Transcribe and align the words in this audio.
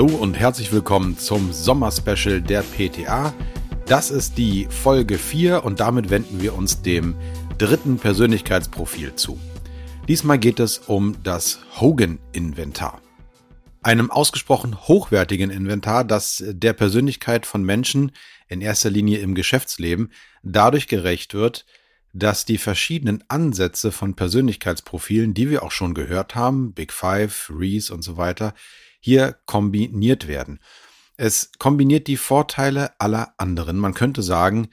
Hallo 0.00 0.16
und 0.16 0.32
herzlich 0.32 0.72
willkommen 0.72 1.18
zum 1.18 1.52
Sommerspecial 1.52 2.40
der 2.40 2.62
PTA. 2.62 3.34
Das 3.84 4.10
ist 4.10 4.38
die 4.38 4.66
Folge 4.70 5.18
4 5.18 5.62
und 5.62 5.78
damit 5.78 6.08
wenden 6.08 6.40
wir 6.40 6.54
uns 6.54 6.80
dem 6.80 7.14
dritten 7.58 7.98
Persönlichkeitsprofil 7.98 9.16
zu. 9.16 9.38
Diesmal 10.08 10.38
geht 10.38 10.58
es 10.58 10.78
um 10.78 11.22
das 11.22 11.60
Hogan-Inventar. 11.78 13.02
Einem 13.82 14.10
ausgesprochen 14.10 14.88
hochwertigen 14.88 15.50
Inventar, 15.50 16.04
das 16.04 16.42
der 16.48 16.72
Persönlichkeit 16.72 17.44
von 17.44 17.62
Menschen 17.62 18.12
in 18.48 18.62
erster 18.62 18.88
Linie 18.88 19.18
im 19.18 19.34
Geschäftsleben 19.34 20.12
dadurch 20.42 20.88
gerecht 20.88 21.34
wird, 21.34 21.66
dass 22.14 22.46
die 22.46 22.56
verschiedenen 22.56 23.22
Ansätze 23.28 23.92
von 23.92 24.16
Persönlichkeitsprofilen, 24.16 25.34
die 25.34 25.50
wir 25.50 25.62
auch 25.62 25.72
schon 25.72 25.92
gehört 25.92 26.34
haben, 26.34 26.72
Big 26.72 26.90
Five, 26.90 27.52
Reese 27.54 27.92
und 27.92 28.00
so 28.00 28.16
weiter, 28.16 28.54
hier 29.00 29.36
kombiniert 29.46 30.28
werden. 30.28 30.60
Es 31.16 31.50
kombiniert 31.58 32.06
die 32.06 32.16
Vorteile 32.16 32.98
aller 33.00 33.34
anderen. 33.36 33.76
Man 33.78 33.94
könnte 33.94 34.22
sagen, 34.22 34.70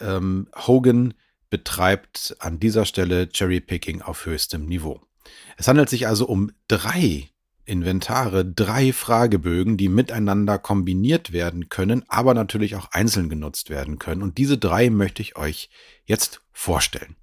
ähm, 0.00 0.48
Hogan 0.54 1.14
betreibt 1.48 2.36
an 2.40 2.58
dieser 2.58 2.84
Stelle 2.84 3.28
Cherrypicking 3.32 4.02
auf 4.02 4.26
höchstem 4.26 4.66
Niveau. 4.66 5.00
Es 5.56 5.68
handelt 5.68 5.88
sich 5.88 6.06
also 6.06 6.26
um 6.26 6.50
drei 6.66 7.28
Inventare, 7.64 8.44
drei 8.44 8.92
Fragebögen, 8.92 9.76
die 9.76 9.88
miteinander 9.88 10.58
kombiniert 10.58 11.32
werden 11.32 11.68
können, 11.68 12.04
aber 12.08 12.34
natürlich 12.34 12.74
auch 12.76 12.90
einzeln 12.90 13.28
genutzt 13.28 13.70
werden 13.70 13.98
können. 13.98 14.22
Und 14.22 14.38
diese 14.38 14.58
drei 14.58 14.90
möchte 14.90 15.22
ich 15.22 15.36
euch 15.36 15.70
jetzt 16.04 16.42
vorstellen. 16.52 17.16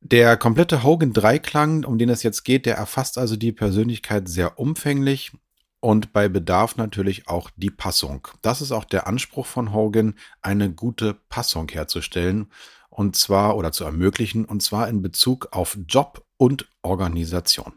Der 0.00 0.36
komplette 0.36 0.84
Hogan-Dreiklang, 0.84 1.84
um 1.84 1.98
den 1.98 2.08
es 2.08 2.22
jetzt 2.22 2.44
geht, 2.44 2.66
der 2.66 2.76
erfasst 2.76 3.18
also 3.18 3.36
die 3.36 3.52
Persönlichkeit 3.52 4.28
sehr 4.28 4.58
umfänglich 4.58 5.32
und 5.80 6.12
bei 6.12 6.28
Bedarf 6.28 6.76
natürlich 6.76 7.28
auch 7.28 7.50
die 7.56 7.70
Passung. 7.70 8.28
Das 8.40 8.62
ist 8.62 8.72
auch 8.72 8.84
der 8.84 9.06
Anspruch 9.06 9.46
von 9.46 9.72
Hogan, 9.72 10.14
eine 10.40 10.72
gute 10.72 11.14
Passung 11.14 11.68
herzustellen 11.68 12.50
und 12.90 13.16
zwar 13.16 13.56
oder 13.56 13.72
zu 13.72 13.84
ermöglichen 13.84 14.44
und 14.44 14.62
zwar 14.62 14.88
in 14.88 15.02
Bezug 15.02 15.48
auf 15.50 15.76
Job 15.88 16.24
und 16.36 16.68
Organisation. 16.82 17.74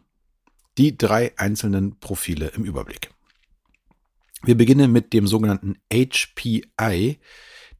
Die 0.77 0.97
drei 0.97 1.33
einzelnen 1.37 1.99
Profile 1.99 2.49
im 2.49 2.63
Überblick. 2.63 3.11
Wir 4.43 4.55
beginnen 4.55 4.91
mit 4.91 5.13
dem 5.13 5.27
sogenannten 5.27 5.75
HPI, 5.91 7.19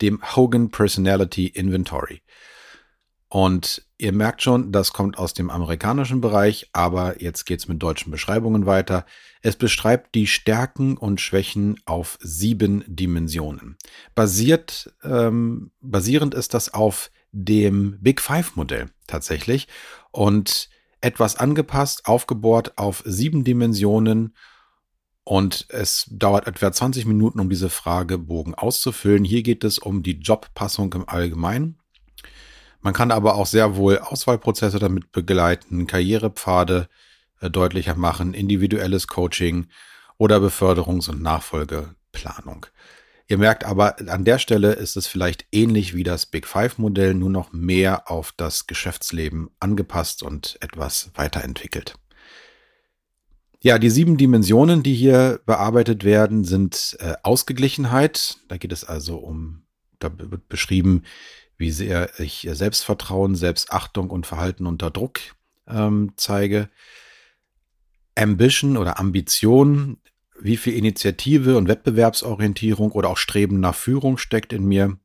dem 0.01 0.35
Hogan 0.35 0.69
Personality 0.69 1.47
Inventory. 1.47 2.21
Und 3.33 3.87
ihr 3.97 4.11
merkt 4.11 4.41
schon, 4.41 4.73
das 4.73 4.91
kommt 4.91 5.17
aus 5.17 5.33
dem 5.33 5.49
amerikanischen 5.49 6.19
Bereich, 6.19 6.69
aber 6.73 7.21
jetzt 7.21 7.45
geht's 7.45 7.69
mit 7.69 7.81
deutschen 7.81 8.11
Beschreibungen 8.11 8.65
weiter. 8.65 9.05
Es 9.41 9.55
beschreibt 9.55 10.15
die 10.15 10.27
Stärken 10.27 10.97
und 10.97 11.21
Schwächen 11.21 11.79
auf 11.85 12.17
sieben 12.19 12.83
Dimensionen. 12.87 13.77
Basiert, 14.15 14.93
ähm, 15.05 15.71
basierend 15.79 16.33
ist 16.33 16.53
das 16.53 16.73
auf 16.73 17.09
dem 17.31 17.97
Big 18.01 18.19
Five 18.19 18.57
Modell 18.57 18.89
tatsächlich 19.07 19.69
und 20.11 20.67
etwas 20.99 21.37
angepasst, 21.37 22.07
aufgebohrt 22.07 22.77
auf 22.77 23.01
sieben 23.05 23.45
Dimensionen 23.45 24.35
und 25.23 25.67
es 25.69 26.05
dauert 26.11 26.47
etwa 26.47 26.69
20 26.69 27.05
Minuten, 27.05 27.39
um 27.39 27.49
diese 27.49 27.69
Fragebogen 27.69 28.55
auszufüllen. 28.55 29.23
Hier 29.23 29.41
geht 29.41 29.63
es 29.63 29.79
um 29.79 30.03
die 30.03 30.19
Jobpassung 30.19 30.91
im 30.91 31.07
Allgemeinen. 31.07 31.77
Man 32.81 32.93
kann 32.93 33.11
aber 33.11 33.35
auch 33.35 33.45
sehr 33.45 33.75
wohl 33.75 33.99
Auswahlprozesse 33.99 34.79
damit 34.79 35.11
begleiten, 35.11 35.87
Karrierepfade 35.87 36.89
äh, 37.39 37.49
deutlicher 37.49 37.95
machen, 37.95 38.33
individuelles 38.33 39.07
Coaching 39.07 39.67
oder 40.17 40.37
Beförderungs- 40.37 41.09
und 41.09 41.21
Nachfolgeplanung. 41.21 42.65
Ihr 43.27 43.37
merkt 43.37 43.63
aber, 43.63 43.95
an 44.09 44.25
der 44.25 44.39
Stelle 44.39 44.73
ist 44.73 44.97
es 44.97 45.07
vielleicht 45.07 45.45
ähnlich 45.51 45.95
wie 45.95 46.03
das 46.03 46.25
Big 46.25 46.45
Five 46.45 46.77
Modell, 46.77 47.13
nur 47.13 47.29
noch 47.29 47.53
mehr 47.53 48.11
auf 48.11 48.33
das 48.35 48.67
Geschäftsleben 48.67 49.49
angepasst 49.59 50.21
und 50.21 50.57
etwas 50.59 51.11
weiterentwickelt. 51.15 51.95
Ja, 53.61 53.77
die 53.77 53.91
sieben 53.91 54.17
Dimensionen, 54.17 54.83
die 54.83 54.95
hier 54.95 55.39
bearbeitet 55.45 56.03
werden, 56.03 56.43
sind 56.43 56.97
äh, 56.99 57.13
Ausgeglichenheit. 57.23 58.37
Da 58.47 58.57
geht 58.57 58.73
es 58.73 58.83
also 58.83 59.17
um, 59.17 59.61
da 59.99 60.11
wird 60.17 60.49
beschrieben, 60.49 61.03
wie 61.61 61.71
sehr 61.71 62.19
ich 62.19 62.49
Selbstvertrauen, 62.51 63.35
Selbstachtung 63.35 64.09
und 64.09 64.27
Verhalten 64.27 64.65
unter 64.65 64.91
Druck 64.91 65.19
ähm, 65.69 66.11
zeige. 66.17 66.69
Ambition 68.15 68.75
oder 68.75 68.99
Ambition, 68.99 69.97
wie 70.39 70.57
viel 70.57 70.73
Initiative 70.73 71.55
und 71.55 71.69
Wettbewerbsorientierung 71.69 72.91
oder 72.91 73.09
auch 73.09 73.17
Streben 73.17 73.61
nach 73.61 73.75
Führung 73.75 74.17
steckt 74.17 74.51
in 74.51 74.65
mir. 74.65 74.97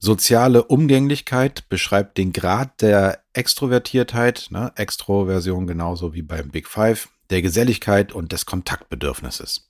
Soziale 0.00 0.64
Umgänglichkeit 0.64 1.68
beschreibt 1.68 2.18
den 2.18 2.32
Grad 2.32 2.80
der 2.82 3.22
Extrovertiertheit, 3.32 4.46
ne? 4.50 4.72
Extroversion 4.76 5.66
genauso 5.66 6.14
wie 6.14 6.22
beim 6.22 6.50
Big 6.50 6.68
Five, 6.68 7.08
der 7.30 7.42
Geselligkeit 7.42 8.12
und 8.12 8.32
des 8.32 8.46
Kontaktbedürfnisses. 8.46 9.68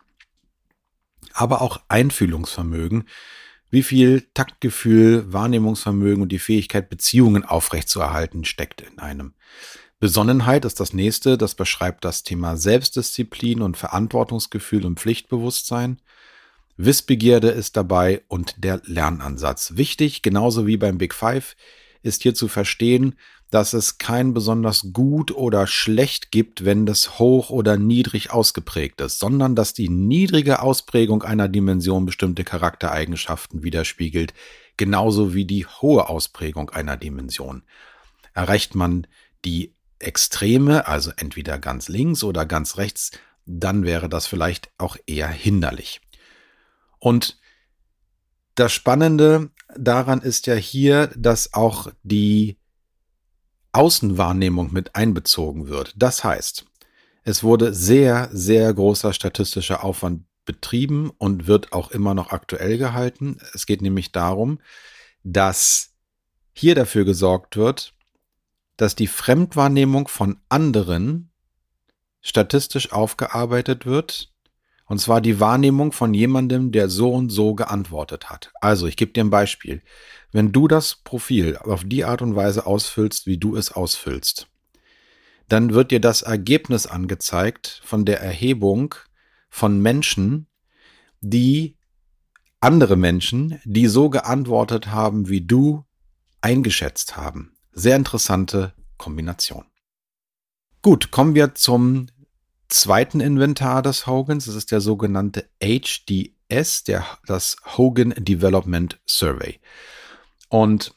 Aber 1.32 1.62
auch 1.62 1.80
Einfühlungsvermögen, 1.88 3.08
wie 3.70 3.82
viel 3.82 4.26
Taktgefühl, 4.34 5.32
Wahrnehmungsvermögen 5.32 6.22
und 6.22 6.32
die 6.32 6.38
Fähigkeit, 6.38 6.88
Beziehungen 6.88 7.44
aufrechtzuerhalten, 7.44 8.44
steckt 8.44 8.80
in 8.80 8.98
einem. 8.98 9.34
Besonnenheit 10.00 10.64
ist 10.64 10.78
das 10.78 10.92
nächste, 10.92 11.36
das 11.36 11.54
beschreibt 11.54 12.04
das 12.04 12.22
Thema 12.22 12.56
Selbstdisziplin 12.56 13.62
und 13.62 13.76
Verantwortungsgefühl 13.76 14.86
und 14.86 15.00
Pflichtbewusstsein. 15.00 16.00
Wissbegierde 16.76 17.48
ist 17.48 17.76
dabei 17.76 18.22
und 18.28 18.62
der 18.62 18.80
Lernansatz. 18.84 19.72
Wichtig, 19.74 20.22
genauso 20.22 20.68
wie 20.68 20.76
beim 20.76 20.98
Big 20.98 21.12
Five, 21.12 21.56
ist 22.02 22.22
hier 22.22 22.34
zu 22.34 22.46
verstehen, 22.46 23.16
dass 23.50 23.72
es 23.72 23.98
kein 23.98 24.34
besonders 24.34 24.92
gut 24.92 25.30
oder 25.30 25.66
schlecht 25.66 26.30
gibt, 26.30 26.64
wenn 26.64 26.84
das 26.84 27.18
hoch 27.18 27.50
oder 27.50 27.78
niedrig 27.78 28.30
ausgeprägt 28.30 29.00
ist, 29.00 29.18
sondern 29.18 29.54
dass 29.54 29.72
die 29.72 29.88
niedrige 29.88 30.60
Ausprägung 30.60 31.22
einer 31.22 31.48
Dimension 31.48 32.04
bestimmte 32.04 32.44
Charaktereigenschaften 32.44 33.62
widerspiegelt, 33.62 34.34
genauso 34.76 35.34
wie 35.34 35.46
die 35.46 35.64
hohe 35.66 36.08
Ausprägung 36.08 36.70
einer 36.70 36.96
Dimension. 36.96 37.62
Erreicht 38.34 38.74
man 38.74 39.06
die 39.44 39.74
Extreme, 39.98 40.86
also 40.86 41.10
entweder 41.16 41.58
ganz 41.58 41.88
links 41.88 42.22
oder 42.22 42.44
ganz 42.44 42.76
rechts, 42.76 43.12
dann 43.46 43.84
wäre 43.84 44.10
das 44.10 44.26
vielleicht 44.26 44.70
auch 44.76 44.96
eher 45.06 45.28
hinderlich. 45.28 46.02
Und 46.98 47.38
das 48.54 48.72
Spannende 48.72 49.50
daran 49.76 50.20
ist 50.20 50.46
ja 50.46 50.54
hier, 50.54 51.08
dass 51.16 51.54
auch 51.54 51.90
die 52.02 52.57
Außenwahrnehmung 53.72 54.72
mit 54.72 54.94
einbezogen 54.94 55.68
wird. 55.68 55.94
Das 55.96 56.24
heißt, 56.24 56.64
es 57.24 57.42
wurde 57.42 57.74
sehr, 57.74 58.28
sehr 58.32 58.72
großer 58.72 59.12
statistischer 59.12 59.84
Aufwand 59.84 60.24
betrieben 60.44 61.10
und 61.18 61.46
wird 61.46 61.72
auch 61.72 61.90
immer 61.90 62.14
noch 62.14 62.32
aktuell 62.32 62.78
gehalten. 62.78 63.38
Es 63.52 63.66
geht 63.66 63.82
nämlich 63.82 64.12
darum, 64.12 64.60
dass 65.22 65.90
hier 66.54 66.74
dafür 66.74 67.04
gesorgt 67.04 67.56
wird, 67.56 67.94
dass 68.78 68.94
die 68.94 69.06
Fremdwahrnehmung 69.06 70.08
von 70.08 70.40
anderen 70.48 71.30
statistisch 72.22 72.92
aufgearbeitet 72.92 73.84
wird 73.84 74.32
und 74.88 74.98
zwar 74.98 75.20
die 75.20 75.38
Wahrnehmung 75.38 75.92
von 75.92 76.14
jemandem, 76.14 76.72
der 76.72 76.88
so 76.88 77.12
und 77.12 77.28
so 77.30 77.54
geantwortet 77.54 78.30
hat. 78.30 78.50
Also, 78.60 78.86
ich 78.86 78.96
gebe 78.96 79.12
dir 79.12 79.22
ein 79.22 79.30
Beispiel. 79.30 79.82
Wenn 80.32 80.50
du 80.50 80.66
das 80.66 80.96
Profil 81.04 81.56
auf 81.58 81.84
die 81.84 82.04
Art 82.04 82.22
und 82.22 82.34
Weise 82.34 82.66
ausfüllst, 82.66 83.26
wie 83.26 83.38
du 83.38 83.54
es 83.54 83.70
ausfüllst, 83.70 84.48
dann 85.48 85.72
wird 85.74 85.90
dir 85.90 86.00
das 86.00 86.22
Ergebnis 86.22 86.86
angezeigt 86.86 87.80
von 87.84 88.04
der 88.04 88.20
Erhebung 88.20 88.94
von 89.50 89.80
Menschen, 89.80 90.46
die 91.20 91.76
andere 92.60 92.96
Menschen, 92.96 93.60
die 93.64 93.86
so 93.86 94.10
geantwortet 94.10 94.88
haben, 94.88 95.28
wie 95.28 95.42
du 95.42 95.84
eingeschätzt 96.40 97.16
haben. 97.16 97.56
Sehr 97.72 97.96
interessante 97.96 98.72
Kombination. 98.96 99.64
Gut, 100.82 101.10
kommen 101.10 101.34
wir 101.34 101.54
zum 101.54 102.06
zweiten 102.68 103.20
Inventar 103.20 103.82
des 103.82 104.06
Hogans. 104.06 104.46
Das 104.46 104.54
ist 104.54 104.70
der 104.70 104.80
sogenannte 104.80 105.48
HDS, 105.62 106.84
der, 106.84 107.04
das 107.26 107.56
Hogan 107.76 108.14
Development 108.16 108.98
Survey. 109.06 109.58
Und 110.48 110.94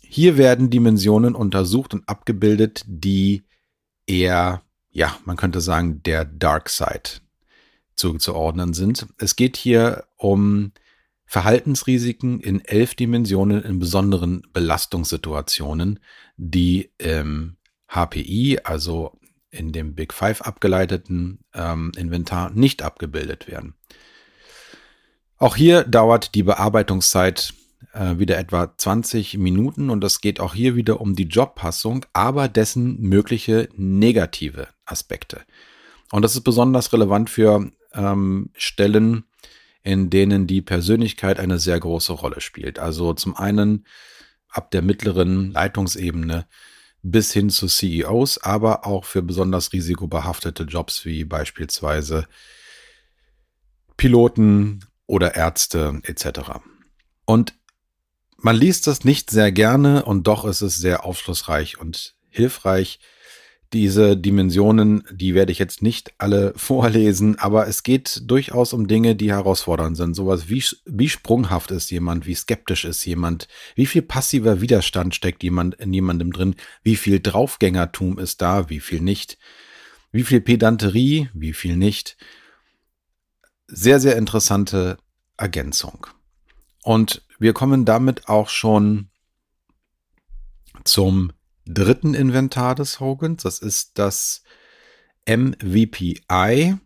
hier 0.00 0.36
werden 0.36 0.70
Dimensionen 0.70 1.34
untersucht 1.34 1.94
und 1.94 2.08
abgebildet, 2.08 2.84
die 2.86 3.42
eher, 4.06 4.62
ja, 4.90 5.16
man 5.24 5.36
könnte 5.36 5.60
sagen, 5.60 6.02
der 6.02 6.24
Dark 6.24 6.68
Side 6.68 7.20
zuzuordnen 7.96 8.74
sind. 8.74 9.06
Es 9.18 9.36
geht 9.36 9.56
hier 9.56 10.04
um 10.16 10.72
Verhaltensrisiken 11.26 12.40
in 12.40 12.64
elf 12.64 12.94
Dimensionen 12.94 13.62
in 13.62 13.78
besonderen 13.78 14.42
Belastungssituationen, 14.52 16.00
die 16.36 16.90
im 16.98 17.56
HPI, 17.88 18.60
also 18.62 19.18
in 19.54 19.72
dem 19.72 19.94
Big 19.94 20.12
Five 20.12 20.42
abgeleiteten 20.42 21.38
ähm, 21.54 21.92
Inventar 21.96 22.50
nicht 22.50 22.82
abgebildet 22.82 23.48
werden. 23.48 23.74
Auch 25.38 25.56
hier 25.56 25.84
dauert 25.84 26.34
die 26.34 26.42
Bearbeitungszeit 26.42 27.54
äh, 27.92 28.18
wieder 28.18 28.38
etwa 28.38 28.76
20 28.76 29.38
Minuten 29.38 29.90
und 29.90 30.02
es 30.04 30.20
geht 30.20 30.40
auch 30.40 30.54
hier 30.54 30.76
wieder 30.76 31.00
um 31.00 31.14
die 31.16 31.24
Jobpassung, 31.24 32.06
aber 32.12 32.48
dessen 32.48 33.00
mögliche 33.00 33.68
negative 33.76 34.68
Aspekte. 34.84 35.42
Und 36.10 36.22
das 36.22 36.34
ist 36.34 36.42
besonders 36.42 36.92
relevant 36.92 37.30
für 37.30 37.70
ähm, 37.92 38.50
Stellen, 38.54 39.24
in 39.82 40.10
denen 40.10 40.46
die 40.46 40.62
Persönlichkeit 40.62 41.38
eine 41.38 41.58
sehr 41.58 41.78
große 41.78 42.12
Rolle 42.12 42.40
spielt. 42.40 42.78
Also 42.78 43.12
zum 43.14 43.36
einen 43.36 43.84
ab 44.48 44.70
der 44.70 44.82
mittleren 44.82 45.52
Leitungsebene 45.52 46.46
bis 47.04 47.32
hin 47.32 47.50
zu 47.50 47.66
CEOs, 47.66 48.38
aber 48.38 48.86
auch 48.86 49.04
für 49.04 49.22
besonders 49.22 49.74
risikobehaftete 49.74 50.64
Jobs 50.64 51.04
wie 51.04 51.24
beispielsweise 51.24 52.26
Piloten 53.98 54.86
oder 55.06 55.34
Ärzte 55.34 56.00
etc. 56.04 56.60
Und 57.26 57.54
man 58.38 58.56
liest 58.56 58.86
das 58.86 59.04
nicht 59.04 59.30
sehr 59.30 59.52
gerne 59.52 60.04
und 60.04 60.26
doch 60.26 60.46
ist 60.46 60.62
es 60.62 60.76
sehr 60.76 61.04
aufschlussreich 61.04 61.78
und 61.78 62.14
hilfreich. 62.30 63.00
Diese 63.72 64.16
Dimensionen, 64.16 65.02
die 65.10 65.34
werde 65.34 65.50
ich 65.50 65.58
jetzt 65.58 65.82
nicht 65.82 66.12
alle 66.18 66.52
vorlesen, 66.56 67.38
aber 67.38 67.66
es 67.66 67.82
geht 67.82 68.22
durchaus 68.26 68.72
um 68.72 68.86
Dinge, 68.86 69.16
die 69.16 69.32
herausfordernd 69.32 69.96
sind. 69.96 70.14
Sowas 70.14 70.48
wie, 70.48 70.62
wie 70.84 71.08
sprunghaft 71.08 71.70
ist 71.70 71.90
jemand, 71.90 72.26
wie 72.26 72.34
skeptisch 72.34 72.84
ist 72.84 73.04
jemand, 73.04 73.48
wie 73.74 73.86
viel 73.86 74.02
passiver 74.02 74.60
Widerstand 74.60 75.14
steckt 75.14 75.42
jemand 75.42 75.74
in 75.76 75.92
jemandem 75.92 76.32
drin, 76.32 76.54
wie 76.82 76.96
viel 76.96 77.20
Draufgängertum 77.20 78.18
ist 78.18 78.42
da, 78.42 78.68
wie 78.70 78.80
viel 78.80 79.00
nicht, 79.00 79.38
wie 80.12 80.22
viel 80.22 80.40
Pedanterie, 80.40 81.28
wie 81.34 81.52
viel 81.52 81.76
nicht. 81.76 82.16
Sehr, 83.66 83.98
sehr 83.98 84.16
interessante 84.16 84.98
Ergänzung. 85.36 86.06
Und 86.84 87.22
wir 87.38 87.52
kommen 87.52 87.84
damit 87.84 88.28
auch 88.28 88.48
schon 88.48 89.08
zum 90.84 91.32
dritten 91.66 92.14
Inventar 92.14 92.74
des 92.74 93.00
Hogans. 93.00 93.42
Das 93.42 93.58
ist 93.58 93.98
das 93.98 94.42
MVPI. 95.28 96.76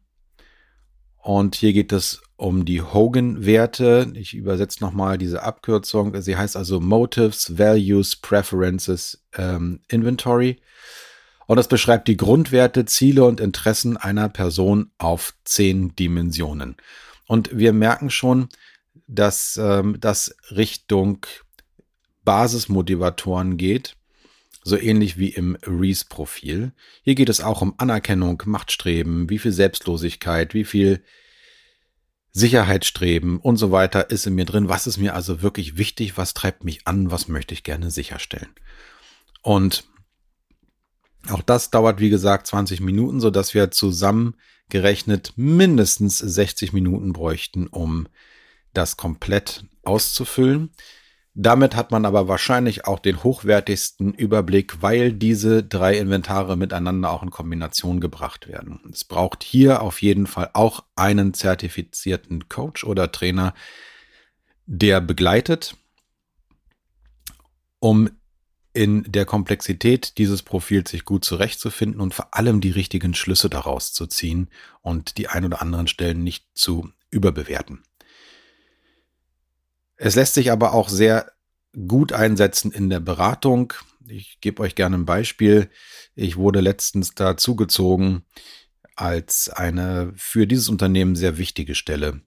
Und 1.16 1.54
hier 1.56 1.72
geht 1.72 1.92
es 1.92 2.22
um 2.36 2.64
die 2.64 2.80
Hogan-Werte. 2.80 4.12
Ich 4.14 4.34
übersetze 4.34 4.82
nochmal 4.82 5.18
diese 5.18 5.42
Abkürzung. 5.42 6.18
Sie 6.22 6.36
heißt 6.36 6.56
also 6.56 6.80
Motives, 6.80 7.58
Values, 7.58 8.16
Preferences 8.16 9.24
ähm, 9.36 9.80
Inventory. 9.88 10.60
Und 11.46 11.56
das 11.56 11.68
beschreibt 11.68 12.08
die 12.08 12.16
Grundwerte, 12.16 12.84
Ziele 12.84 13.24
und 13.24 13.40
Interessen 13.40 13.96
einer 13.96 14.28
Person 14.28 14.90
auf 14.98 15.34
zehn 15.44 15.96
Dimensionen. 15.96 16.76
Und 17.26 17.56
wir 17.56 17.72
merken 17.72 18.10
schon, 18.10 18.48
dass 19.06 19.58
ähm, 19.60 19.96
das 20.00 20.34
Richtung 20.50 21.26
Basismotivatoren 22.24 23.56
geht, 23.56 23.97
so 24.68 24.78
ähnlich 24.78 25.18
wie 25.18 25.30
im 25.30 25.56
Reese-Profil. 25.66 26.72
Hier 27.02 27.14
geht 27.14 27.28
es 27.28 27.40
auch 27.40 27.62
um 27.62 27.74
Anerkennung, 27.78 28.42
Machtstreben, 28.44 29.30
wie 29.30 29.38
viel 29.38 29.52
Selbstlosigkeit, 29.52 30.54
wie 30.54 30.64
viel 30.64 31.02
Sicherheitsstreben 32.30 33.38
und 33.38 33.56
so 33.56 33.72
weiter 33.72 34.10
ist 34.10 34.26
in 34.26 34.34
mir 34.34 34.44
drin. 34.44 34.68
Was 34.68 34.86
ist 34.86 34.98
mir 34.98 35.14
also 35.14 35.42
wirklich 35.42 35.76
wichtig? 35.76 36.16
Was 36.16 36.34
treibt 36.34 36.64
mich 36.64 36.86
an? 36.86 37.10
Was 37.10 37.28
möchte 37.28 37.54
ich 37.54 37.64
gerne 37.64 37.90
sicherstellen? 37.90 38.50
Und 39.42 39.84
auch 41.28 41.42
das 41.42 41.70
dauert, 41.70 42.00
wie 42.00 42.10
gesagt, 42.10 42.46
20 42.46 42.80
Minuten, 42.80 43.20
so 43.20 43.30
dass 43.30 43.54
wir 43.54 43.70
zusammengerechnet 43.70 45.32
mindestens 45.36 46.18
60 46.18 46.72
Minuten 46.72 47.12
bräuchten, 47.12 47.66
um 47.66 48.06
das 48.72 48.96
komplett 48.96 49.64
auszufüllen. 49.82 50.70
Damit 51.40 51.76
hat 51.76 51.92
man 51.92 52.04
aber 52.04 52.26
wahrscheinlich 52.26 52.86
auch 52.86 52.98
den 52.98 53.22
hochwertigsten 53.22 54.12
Überblick, 54.12 54.82
weil 54.82 55.12
diese 55.12 55.62
drei 55.62 55.96
Inventare 55.96 56.56
miteinander 56.56 57.12
auch 57.12 57.22
in 57.22 57.30
Kombination 57.30 58.00
gebracht 58.00 58.48
werden. 58.48 58.80
Es 58.92 59.04
braucht 59.04 59.44
hier 59.44 59.82
auf 59.82 60.02
jeden 60.02 60.26
Fall 60.26 60.50
auch 60.54 60.82
einen 60.96 61.34
zertifizierten 61.34 62.48
Coach 62.48 62.82
oder 62.82 63.12
Trainer, 63.12 63.54
der 64.66 65.00
begleitet, 65.00 65.76
um 67.78 68.10
in 68.72 69.04
der 69.04 69.24
Komplexität 69.24 70.18
dieses 70.18 70.42
Profils 70.42 70.90
sich 70.90 71.04
gut 71.04 71.24
zurechtzufinden 71.24 72.00
und 72.00 72.14
vor 72.14 72.34
allem 72.34 72.60
die 72.60 72.72
richtigen 72.72 73.14
Schlüsse 73.14 73.48
daraus 73.48 73.92
zu 73.92 74.08
ziehen 74.08 74.50
und 74.80 75.18
die 75.18 75.28
ein 75.28 75.44
oder 75.44 75.62
anderen 75.62 75.86
Stellen 75.86 76.24
nicht 76.24 76.46
zu 76.54 76.90
überbewerten. 77.12 77.84
Es 79.98 80.14
lässt 80.14 80.34
sich 80.34 80.52
aber 80.52 80.72
auch 80.72 80.88
sehr 80.88 81.32
gut 81.86 82.12
einsetzen 82.12 82.72
in 82.72 82.88
der 82.88 83.00
Beratung. 83.00 83.74
Ich 84.06 84.40
gebe 84.40 84.62
euch 84.62 84.74
gerne 84.74 84.96
ein 84.96 85.04
Beispiel. 85.04 85.70
Ich 86.14 86.36
wurde 86.36 86.60
letztens 86.60 87.14
dazugezogen, 87.14 88.22
als 88.94 89.50
eine 89.50 90.12
für 90.16 90.46
dieses 90.46 90.68
Unternehmen 90.68 91.16
sehr 91.16 91.36
wichtige 91.36 91.74
Stelle 91.74 92.22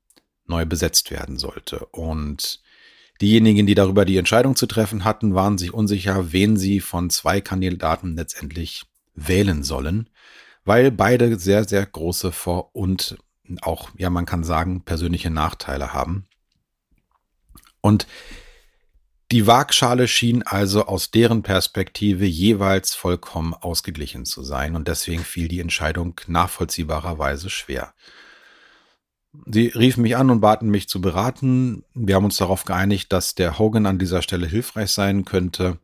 neu 0.45 0.65
besetzt 0.65 1.11
werden 1.11 1.37
sollte. 1.37 1.85
Und 1.87 2.61
diejenigen, 3.21 3.65
die 3.65 3.75
darüber 3.75 4.03
die 4.03 4.17
Entscheidung 4.17 4.55
zu 4.57 4.67
treffen 4.67 5.05
hatten, 5.05 5.33
waren 5.33 5.57
sich 5.57 5.73
unsicher, 5.73 6.33
wen 6.33 6.57
sie 6.57 6.81
von 6.81 7.09
zwei 7.09 7.39
Kandidaten 7.39 8.15
letztendlich 8.15 8.83
wählen 9.15 9.63
sollen, 9.63 10.09
weil 10.65 10.91
beide 10.91 11.39
sehr, 11.39 11.63
sehr 11.67 11.85
große 11.85 12.31
Vor- 12.31 12.75
und 12.75 13.17
auch, 13.61 13.89
ja, 13.97 14.09
man 14.09 14.25
kann 14.25 14.43
sagen, 14.43 14.83
persönliche 14.83 15.29
Nachteile 15.29 15.93
haben. 15.93 16.27
Und 17.81 18.07
die 19.31 19.47
Waagschale 19.47 20.07
schien 20.09 20.43
also 20.43 20.85
aus 20.85 21.09
deren 21.09 21.41
Perspektive 21.41 22.25
jeweils 22.25 22.93
vollkommen 22.93 23.53
ausgeglichen 23.53 24.25
zu 24.25 24.43
sein 24.43 24.75
und 24.75 24.89
deswegen 24.89 25.23
fiel 25.23 25.47
die 25.47 25.61
Entscheidung 25.61 26.19
nachvollziehbarerweise 26.27 27.49
schwer. 27.49 27.93
Sie 29.45 29.67
riefen 29.67 30.03
mich 30.03 30.17
an 30.17 30.29
und 30.29 30.41
baten 30.41 30.69
mich 30.69 30.89
zu 30.89 30.99
beraten. 30.99 31.85
Wir 31.93 32.15
haben 32.15 32.25
uns 32.25 32.35
darauf 32.35 32.65
geeinigt, 32.65 33.13
dass 33.13 33.33
der 33.33 33.57
Hogan 33.57 33.85
an 33.85 33.97
dieser 33.97 34.21
Stelle 34.21 34.45
hilfreich 34.45 34.91
sein 34.91 35.23
könnte. 35.23 35.79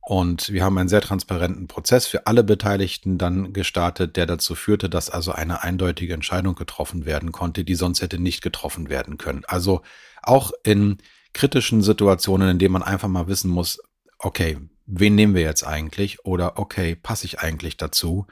Und 0.00 0.52
wir 0.52 0.64
haben 0.64 0.76
einen 0.78 0.88
sehr 0.88 1.00
transparenten 1.00 1.68
Prozess 1.68 2.08
für 2.08 2.26
alle 2.26 2.42
Beteiligten 2.42 3.18
dann 3.18 3.52
gestartet, 3.52 4.16
der 4.16 4.26
dazu 4.26 4.56
führte, 4.56 4.90
dass 4.90 5.08
also 5.08 5.30
eine 5.30 5.62
eindeutige 5.62 6.14
Entscheidung 6.14 6.56
getroffen 6.56 7.06
werden 7.06 7.30
konnte, 7.30 7.62
die 7.62 7.76
sonst 7.76 8.02
hätte 8.02 8.18
nicht 8.18 8.42
getroffen 8.42 8.88
werden 8.88 9.16
können. 9.16 9.44
Also 9.46 9.82
auch 10.20 10.50
in 10.64 10.98
kritischen 11.32 11.82
Situationen, 11.82 12.50
in 12.50 12.58
denen 12.58 12.72
man 12.72 12.82
einfach 12.82 13.08
mal 13.08 13.26
wissen 13.26 13.50
muss, 13.50 13.80
okay, 14.18 14.58
wen 14.86 15.14
nehmen 15.14 15.34
wir 15.34 15.42
jetzt 15.42 15.64
eigentlich? 15.66 16.24
Oder 16.24 16.58
okay, 16.58 16.94
passe 16.94 17.26
ich 17.26 17.40
eigentlich 17.40 17.76
dazu? 17.76 18.26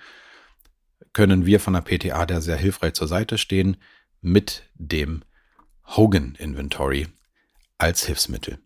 Können 1.12 1.46
wir 1.46 1.60
von 1.60 1.72
der 1.72 1.80
PTA, 1.80 2.26
der 2.26 2.40
sehr 2.40 2.56
hilfreich 2.56 2.94
zur 2.94 3.08
Seite 3.08 3.38
stehen, 3.38 3.76
mit 4.20 4.64
dem 4.74 5.22
Hogan 5.84 6.34
Inventory 6.36 7.08
als 7.78 8.04
Hilfsmittel. 8.04 8.58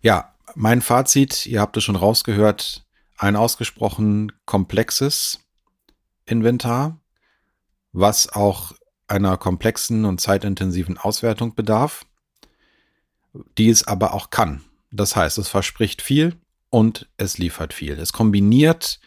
Ja, 0.00 0.36
mein 0.54 0.82
Fazit, 0.82 1.46
ihr 1.46 1.60
habt 1.60 1.76
es 1.76 1.84
schon 1.84 1.96
rausgehört, 1.96 2.84
ein 3.16 3.36
ausgesprochen 3.36 4.32
komplexes 4.44 5.40
Inventar, 6.26 7.00
was 7.92 8.28
auch 8.28 8.72
einer 9.06 9.36
komplexen 9.36 10.04
und 10.04 10.20
zeitintensiven 10.20 10.98
Auswertung 10.98 11.54
bedarf 11.54 12.04
die 13.58 13.70
es 13.70 13.86
aber 13.86 14.14
auch 14.14 14.30
kann. 14.30 14.62
Das 14.90 15.16
heißt, 15.16 15.38
es 15.38 15.48
verspricht 15.48 16.02
viel 16.02 16.36
und 16.70 17.08
es 17.16 17.38
liefert 17.38 17.72
viel. 17.72 17.98
Es 17.98 18.12
kombiniert 18.12 19.00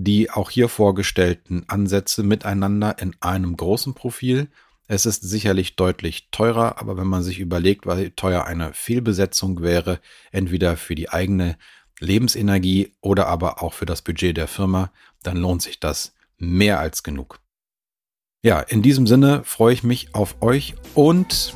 die 0.00 0.30
auch 0.30 0.50
hier 0.50 0.68
vorgestellten 0.68 1.64
Ansätze 1.66 2.22
miteinander 2.22 3.00
in 3.00 3.16
einem 3.18 3.56
großen 3.56 3.94
Profil. 3.94 4.48
Es 4.86 5.06
ist 5.06 5.22
sicherlich 5.22 5.74
deutlich 5.74 6.28
teurer, 6.30 6.78
aber 6.78 6.96
wenn 6.96 7.08
man 7.08 7.24
sich 7.24 7.40
überlegt, 7.40 7.84
wie 7.84 8.10
teuer 8.10 8.44
eine 8.44 8.72
Fehlbesetzung 8.74 9.60
wäre, 9.60 10.00
entweder 10.30 10.76
für 10.76 10.94
die 10.94 11.10
eigene 11.10 11.58
Lebensenergie 11.98 12.94
oder 13.00 13.26
aber 13.26 13.60
auch 13.60 13.74
für 13.74 13.86
das 13.86 14.02
Budget 14.02 14.36
der 14.36 14.46
Firma, 14.46 14.92
dann 15.24 15.36
lohnt 15.36 15.62
sich 15.62 15.80
das 15.80 16.14
mehr 16.36 16.78
als 16.78 17.02
genug. 17.02 17.40
Ja, 18.44 18.60
in 18.60 18.82
diesem 18.82 19.08
Sinne 19.08 19.42
freue 19.42 19.74
ich 19.74 19.82
mich 19.82 20.14
auf 20.14 20.40
euch 20.40 20.76
und 20.94 21.54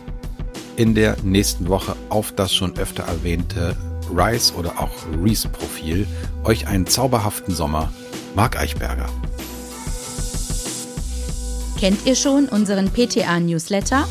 in 0.77 0.95
der 0.95 1.17
nächsten 1.23 1.69
Woche 1.69 1.97
auf 2.09 2.33
das 2.33 2.55
schon 2.55 2.77
öfter 2.79 3.05
erwähnte 3.05 3.77
Rise 4.15 4.55
oder 4.55 4.79
auch 4.79 4.91
Reese 5.23 5.49
Profil. 5.49 6.07
Euch 6.45 6.67
einen 6.67 6.87
zauberhaften 6.87 7.55
Sommer. 7.55 7.93
Marc 8.35 8.59
Eichberger. 8.59 9.09
Kennt 11.79 12.07
ihr 12.07 12.15
schon 12.15 12.49
unseren 12.49 12.91
PTA 12.91 13.41
Newsletter? 13.41 14.07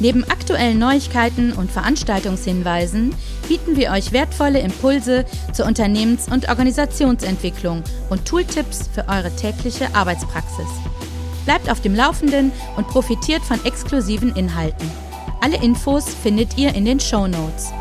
Neben 0.00 0.24
aktuellen 0.24 0.78
Neuigkeiten 0.78 1.52
und 1.52 1.70
Veranstaltungshinweisen 1.70 3.14
bieten 3.48 3.76
wir 3.76 3.90
euch 3.90 4.12
wertvolle 4.12 4.60
Impulse 4.60 5.24
zur 5.52 5.66
Unternehmens- 5.66 6.28
und 6.28 6.48
Organisationsentwicklung 6.48 7.82
und 8.08 8.24
Tooltips 8.24 8.88
für 8.92 9.08
eure 9.08 9.34
tägliche 9.36 9.94
Arbeitspraxis. 9.94 10.68
Bleibt 11.44 11.70
auf 11.70 11.80
dem 11.80 11.94
Laufenden 11.94 12.52
und 12.76 12.88
profitiert 12.88 13.42
von 13.42 13.64
exklusiven 13.64 14.34
Inhalten. 14.34 14.90
Alle 15.42 15.56
Infos 15.56 16.04
findet 16.14 16.56
ihr 16.56 16.72
in 16.72 16.84
den 16.84 17.00
Show 17.00 17.26
Notes. 17.26 17.72